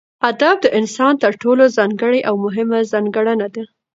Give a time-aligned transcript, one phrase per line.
[0.29, 3.63] ادب دانسان تر ټولو ځانګړې او مهمه ځانګړنه ده